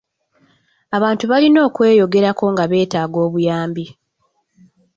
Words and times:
Abantu 0.97 1.23
balina 1.31 1.59
okweyogerako 1.67 2.43
nga 2.53 2.63
beetaaga 2.71 3.17
obuyambi. 3.27 3.85